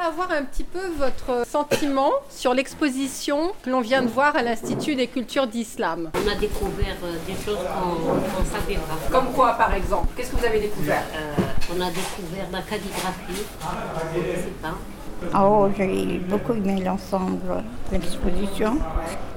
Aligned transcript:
avoir 0.00 0.30
un 0.32 0.44
petit 0.44 0.64
peu 0.64 0.80
votre 0.98 1.46
sentiment 1.46 2.10
sur 2.30 2.54
l'exposition 2.54 3.52
que 3.62 3.70
l'on 3.70 3.80
vient 3.80 4.02
de 4.02 4.08
voir 4.08 4.34
à 4.34 4.42
l'Institut 4.42 4.94
des 4.94 5.06
cultures 5.06 5.46
d'islam. 5.46 6.10
On 6.14 6.28
a 6.30 6.34
découvert 6.36 6.96
euh, 7.04 7.16
des 7.26 7.34
choses 7.44 7.58
qu'on 7.58 8.40
ne 8.40 8.46
savait 8.46 8.76
pas. 8.76 9.10
Comme 9.10 9.32
quoi, 9.32 9.52
par 9.52 9.74
exemple 9.74 10.08
Qu'est-ce 10.16 10.30
que 10.30 10.36
vous 10.36 10.44
avez 10.44 10.60
découvert? 10.60 11.02
Euh, 11.14 11.34
on 11.76 11.80
a 11.80 11.90
découvert 11.90 12.46
la 12.50 12.62
calligraphie, 12.62 13.44
je 14.14 14.18
ne 14.18 14.36
sais 14.36 14.48
pas. 14.62 15.38
Oh, 15.38 15.68
j'ai 15.76 16.18
beaucoup 16.18 16.52
aimé 16.52 16.82
l'ensemble 16.82 17.40
de 17.92 17.92
l'exposition. 17.92 18.78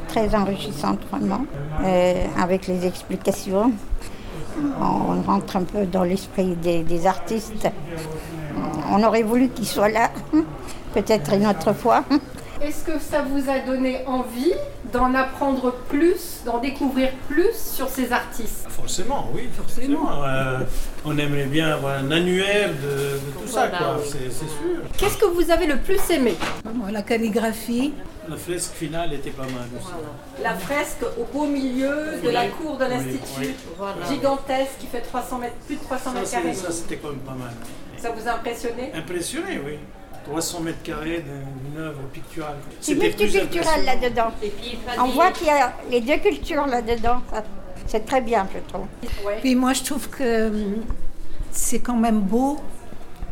Très 0.07 0.34
enrichissante, 0.34 1.00
vraiment, 1.11 1.45
euh, 1.84 2.25
avec 2.39 2.68
les 2.68 2.86
explications. 2.88 3.71
On 4.80 5.21
rentre 5.23 5.57
un 5.57 5.64
peu 5.64 5.86
dans 5.86 6.04
l'esprit 6.04 6.55
des, 6.55 6.84
des 6.84 7.05
artistes. 7.05 7.68
On 8.91 9.04
aurait 9.04 9.23
voulu 9.23 9.50
qu'ils 9.50 9.68
soient 9.68 9.89
là, 9.89 10.11
peut-être 10.93 11.33
une 11.33 11.45
autre 11.47 11.73
fois. 11.73 12.03
Est-ce 12.61 12.85
que 12.85 12.97
ça 12.97 13.23
vous 13.23 13.49
a 13.49 13.59
donné 13.59 14.05
envie 14.05 14.53
d'en 14.93 15.13
apprendre 15.15 15.73
plus, 15.89 16.41
d'en 16.45 16.59
découvrir 16.59 17.09
plus 17.27 17.51
sur 17.55 17.89
ces 17.89 18.13
artistes? 18.13 18.65
Forcément, 18.70 19.27
oui, 19.34 19.49
forcément. 19.53 20.23
Euh, 20.23 20.59
on 21.03 21.17
aimerait 21.17 21.45
bien 21.48 21.71
avoir 21.73 21.98
un 21.98 22.09
annuaire 22.11 22.70
de, 22.70 23.17
de 23.17 23.31
tout 23.41 23.48
ça, 23.48 23.67
Voilà, 23.67 23.77
quoi. 23.79 23.98
oui. 23.98 24.09
C'est 24.09 24.31
c'est 24.31 24.45
sûr. 24.48 24.79
Qu'est-ce 24.98 25.17
que 25.17 25.25
vous 25.25 25.51
avez 25.51 25.65
le 25.65 25.77
plus 25.77 25.99
aimé? 26.09 26.35
La 26.89 27.01
calligraphie, 27.01 27.93
La 28.29 28.37
fresque 28.37 28.71
finale 28.75 29.12
était 29.13 29.31
pas 29.31 29.43
mal 29.43 29.67
aussi. 29.77 29.91
La 30.41 30.53
fresque 30.53 31.03
au 31.20 31.25
beau 31.37 31.45
milieu 31.48 31.93
de 32.23 32.29
la 32.29 32.45
cour 32.48 32.77
de 32.77 32.85
l'Institut, 32.85 33.39
oui. 33.39 33.55
Voilà. 33.77 33.95
gigantesque 34.09 34.77
qui 34.79 34.87
fait 34.87 35.01
300 35.01 35.39
mètres, 35.39 35.55
plus 35.67 35.75
de 35.75 35.81
300 35.84 36.12
Ça, 36.13 36.20
mètres 36.20 36.31
carrés. 36.31 36.53
ça, 36.53 36.71
c'était 36.71 36.95
quand 36.95 37.09
même 37.09 37.17
pas 37.20 37.34
mal. 37.34 37.51
Ça 37.98 38.09
vous 38.12 38.25
a 38.25 38.34
impressionné? 38.35 38.91
Impressionné, 38.95 39.59
oui. 39.65 39.73
300 40.26 40.59
mètres 40.62 40.84
carrés 40.84 41.23
d'une 41.23 41.82
œuvre 41.82 42.02
picturale. 42.12 42.55
C'est 42.80 42.95
multiculturel 42.95 43.86
là-dedans. 43.86 44.32
On 44.99 45.07
voit 45.07 45.32
qu'il 45.32 45.48
y 45.48 45.52
a 45.52 45.74
les 45.90 46.02
deux 46.02 46.18
cultures 46.18 46.65
là-dedans. 46.65 47.21
C'est 47.88 48.05
très 48.05 48.21
bien, 48.21 48.48
je 48.54 48.60
trouve. 48.71 48.88
puis 49.41 49.55
moi 49.55 49.74
je 49.74 49.84
trouve 49.84 50.10
que 50.10 50.48
hum, 50.48 50.84
c'est 51.52 51.80
quand 51.80 51.98
même 51.98 52.21
beau 52.21 52.57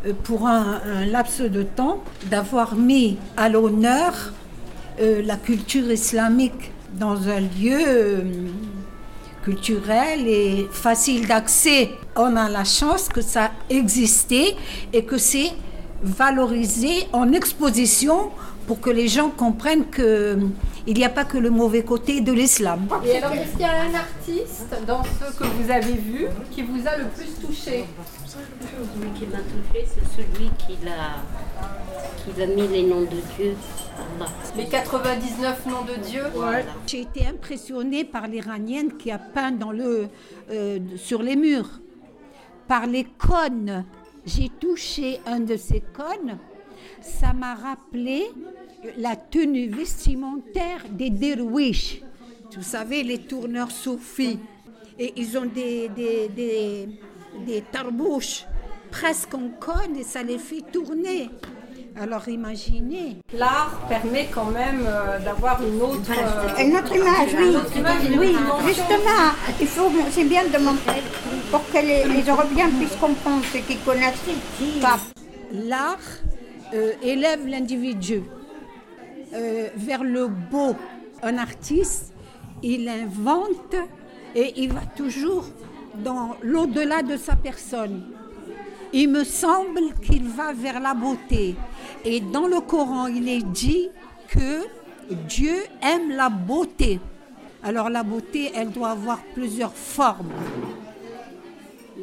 euh, 0.06 0.14
pour 0.24 0.48
un, 0.48 0.82
un 0.86 1.06
laps 1.06 1.42
de 1.42 1.64
temps 1.64 2.04
d'avoir 2.26 2.76
mis 2.76 3.18
à 3.38 3.48
l'honneur 3.50 4.34
euh, 5.00 5.22
la 5.24 5.38
culture 5.38 5.90
islamique 5.92 6.72
dans 6.94 7.28
un 7.30 7.40
lieu 7.40 7.80
euh, 7.88 8.22
culturel 9.44 10.28
et 10.28 10.68
facile 10.72 11.28
d'accès. 11.28 11.92
On 12.16 12.36
a 12.36 12.50
la 12.50 12.66
chance 12.66 13.08
que 13.08 13.22
ça 13.22 13.52
existait 13.70 14.56
et 14.92 15.06
que 15.06 15.18
c'est 15.18 15.52
valorisé 16.04 17.08
en 17.14 17.32
exposition 17.32 18.32
pour 18.68 18.80
que 18.80 18.90
les 18.90 19.08
gens 19.08 19.30
comprennent 19.30 19.86
que 19.86 20.34
hum, 20.34 20.52
il 20.88 20.98
n'y 20.98 21.06
a 21.06 21.10
pas 21.10 21.26
que 21.26 21.38
le 21.38 21.50
mauvais 21.50 21.84
côté 21.84 22.22
de 22.22 22.32
l'islam. 22.32 22.88
Et 23.06 23.18
alors, 23.18 23.34
est-ce 23.34 23.52
qu'il 23.52 23.62
y 23.62 23.66
a 23.66 23.82
un 23.82 23.94
artiste 23.94 24.76
dans 24.88 25.04
ceux 25.04 25.32
que 25.38 25.44
vous 25.44 25.70
avez 25.70 25.94
vus 25.94 26.28
qui 26.50 26.64
vous 26.64 26.88
a 26.88 26.98
le 26.98 27.06
plus 27.06 27.34
touché? 27.40 27.86
Celui 28.26 29.12
qui 29.12 29.26
m'a 29.28 29.40
touché, 29.40 29.86
c'est 29.86 30.22
celui 30.22 30.50
qui 30.58 30.78
l'a, 30.84 31.22
qui 32.24 32.42
a 32.42 32.48
mis 32.48 32.68
les 32.68 32.84
noms 32.84 33.02
de 33.02 33.18
Dieu. 33.38 33.56
Allah. 34.18 34.30
Les 34.58 34.66
99 34.66 35.66
noms 35.68 35.84
de 35.84 36.02
Dieu 36.02 36.24
J'ai 36.88 37.02
été 37.02 37.28
impressionnée 37.28 38.04
par 38.04 38.28
l'Iranienne 38.28 38.98
qui 38.98 39.12
a 39.12 39.20
peint 39.20 39.52
dans 39.52 39.72
le, 39.72 40.08
euh, 40.50 40.80
sur 40.96 41.22
les 41.22 41.36
murs, 41.36 41.82
par 42.68 42.88
les 42.88 43.04
cônes. 43.04 43.84
J'ai 44.26 44.50
touché 44.50 45.20
un 45.26 45.40
de 45.40 45.58
ces 45.58 45.82
cônes, 45.82 46.38
ça 47.02 47.34
m'a 47.34 47.56
rappelé 47.56 48.24
la 48.98 49.16
tenue 49.16 49.68
vestimentaire 49.70 50.86
des 50.90 51.10
derwiches. 51.10 52.02
Vous 52.56 52.64
savez, 52.64 53.04
les 53.04 53.20
tourneurs 53.20 53.72
soufis. 53.72 54.40
Et 55.00 55.14
ils 55.16 55.38
ont 55.38 55.46
des, 55.46 55.90
des, 55.90 56.28
des, 56.30 56.90
des 57.46 57.62
tarbouches 57.62 58.46
presque 58.92 59.34
en 59.34 59.50
cône 59.60 59.96
et 59.98 60.04
ça 60.04 60.22
les 60.22 60.38
fait 60.38 60.62
tourner. 60.72 61.30
Alors 62.00 62.28
imaginez. 62.30 63.18
L'art 63.34 63.80
permet 63.90 64.28
quand 64.34 64.46
même 64.46 64.86
euh, 64.88 65.20
d'avoir 65.20 65.62
une 65.62 65.82
autre. 65.82 66.10
euh, 66.10 66.64
Une 66.66 66.76
autre 66.78 66.96
image, 66.96 67.30
oui. 67.38 67.80
image, 67.80 68.06
une 68.06 68.20
Oui, 68.20 68.36
justement. 68.66 69.32
Il 69.60 69.68
faut, 69.68 69.92
c'est 70.10 70.24
bien 70.24 70.44
de 70.46 70.58
montrer 70.58 71.02
pour 71.52 71.62
que 71.70 71.78
les, 71.80 72.06
les 72.06 72.24
Européens 72.30 72.70
puissent 72.80 72.96
comprendre 73.00 73.44
ce 73.54 73.58
qu'ils 73.58 73.80
connaissent 73.82 74.24
pas. 74.82 75.00
l'art 75.54 75.98
euh, 76.74 76.94
élève 77.04 77.46
l'individu 77.46 78.24
euh, 79.34 79.68
vers 79.76 80.04
le 80.04 80.28
beau. 80.28 80.76
Un 81.24 81.38
artiste, 81.38 82.14
il 82.64 82.88
invente 82.88 83.76
et 84.34 84.54
il 84.64 84.72
va 84.72 84.82
toujours 84.96 85.46
dans 85.96 86.36
l'au-delà 86.42 87.04
de 87.04 87.18
sa 87.18 87.36
personne. 87.36 88.04
Il 88.94 89.10
me 89.10 89.24
semble 89.24 89.94
qu'il 90.02 90.28
va 90.28 90.54
vers 90.54 90.80
la 90.80 90.94
beauté. 90.94 91.56
Et 92.04 92.20
dans 92.20 92.48
le 92.48 92.60
Coran, 92.60 93.08
il 93.08 93.30
est 93.30 93.44
dit 93.44 93.90
que 94.28 94.66
Dieu 95.28 95.56
aime 95.82 96.12
la 96.12 96.30
beauté. 96.30 97.00
Alors 97.64 97.90
la 97.90 98.04
beauté, 98.04 98.52
elle 98.56 98.72
doit 98.72 98.90
avoir 98.90 99.20
plusieurs 99.34 99.74
formes. 99.74 100.32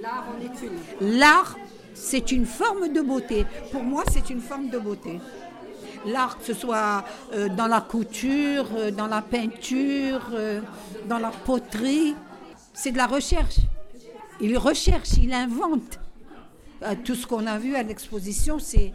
L'art 0.01 0.25
en 0.29 0.41
est 0.41 0.67
une. 0.67 1.19
L'art, 1.19 1.57
c'est 1.95 2.33
une 2.33 2.47
forme 2.47 2.93
de 2.93 3.01
beauté. 3.01 3.45
Pour 3.73 3.83
moi, 3.83 4.05
c'est 4.11 4.31
une 4.31 4.41
forme 4.41 4.69
de 4.69 4.79
beauté. 4.79 5.21
L'art, 6.07 6.39
que 6.39 6.45
ce 6.45 6.55
soit 6.55 7.05
euh, 7.33 7.49
dans 7.49 7.67
la 7.67 7.81
couture, 7.81 8.67
euh, 8.77 8.91
dans 8.91 9.09
la 9.09 9.21
peinture, 9.21 10.23
euh, 10.33 10.61
dans 11.07 11.19
la 11.19 11.31
poterie, 11.31 12.15
c'est 12.73 12.93
de 12.93 12.97
la 12.97 13.07
recherche. 13.07 13.57
Il 14.41 14.57
recherche, 14.57 15.17
il 15.21 15.33
invente. 15.35 15.99
Euh, 16.83 16.95
tout 17.05 17.15
ce 17.15 17.27
qu'on 17.27 17.47
a 17.47 17.59
vu 17.59 17.75
à 17.75 17.83
l'exposition, 17.83 18.59
c'est, 18.59 18.93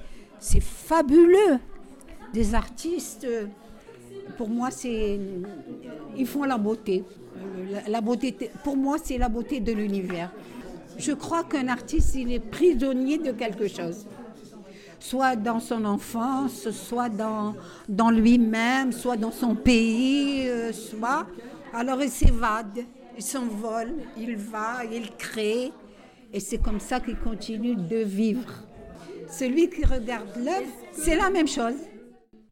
fabuleux. 0.61 1.59
Des 2.33 2.55
artistes, 2.55 3.25
euh, 3.25 3.45
pour 4.37 4.49
moi, 4.49 4.69
ils 4.83 6.27
font 6.27 6.43
la 6.43 6.57
beauté. 6.57 7.03
La, 7.87 8.01
beauté, 8.01 8.35
pour 8.63 8.77
moi, 8.77 8.97
c'est 9.03 9.17
la 9.17 9.29
beauté 9.29 9.59
de 9.59 9.71
l'univers. 9.71 10.31
Je 10.97 11.11
crois 11.11 11.43
qu'un 11.43 11.67
artiste, 11.67 12.15
il 12.15 12.31
est 12.31 12.39
prisonnier 12.39 13.17
de 13.17 13.31
quelque 13.31 13.67
chose. 13.67 14.05
Soit 14.99 15.35
dans 15.35 15.59
son 15.59 15.83
enfance, 15.85 16.69
soit 16.71 17.09
dans, 17.09 17.55
dans 17.89 18.09
lui-même, 18.09 18.91
soit 18.91 19.17
dans 19.17 19.31
son 19.31 19.55
pays, 19.55 20.47
euh, 20.47 20.71
soit. 20.71 21.27
Alors 21.73 22.01
il 22.01 22.09
s'évade, 22.09 22.85
il 23.17 23.23
s'envole, 23.23 23.93
il 24.17 24.37
va, 24.37 24.85
il 24.89 25.11
crée. 25.17 25.71
Et 26.33 26.39
c'est 26.39 26.57
comme 26.57 26.79
ça 26.79 26.99
qu'il 26.99 27.17
continue 27.17 27.75
de 27.75 27.97
vivre. 27.97 28.51
Celui 29.29 29.69
qui 29.69 29.85
regarde 29.85 30.27
l'œuvre, 30.37 30.71
c'est 30.91 31.15
la 31.15 31.29
même 31.29 31.47
chose. 31.47 31.75